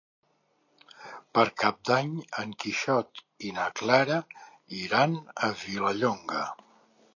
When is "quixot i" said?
2.63-3.53